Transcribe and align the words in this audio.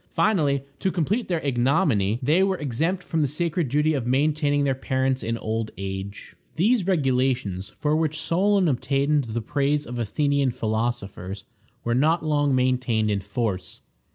Finally, 0.15 0.63
to 0.79 0.91
complete 0.91 1.27
their 1.27 1.41
ignominy, 1.45 2.17
they 2.23 2.41
were 2.41 2.57
exempt 2.57 3.03
from 3.03 3.21
the 3.21 3.27
sacred 3.27 3.69
duty 3.69 3.93
of 3.93 4.07
maintaining 4.07 4.63
their 4.63 4.73
parents 4.73 5.21
in 5.21 5.37
old 5.37 5.69
age. 5.77 6.35
These 6.55 6.87
regulations, 6.87 7.69
for 7.77 7.95
which 7.95 8.17
Solon 8.19 8.67
obtained 8.67 9.25
the 9.25 9.41
praise 9.41 9.85
of 9.85 9.99
Athenian 9.99 10.49
philosophers, 10.53 11.45
were 11.83 11.93
not 11.93 12.25
long 12.25 12.55
maintained 12.55 13.11
in 13.11 13.19
force. 13.19 13.81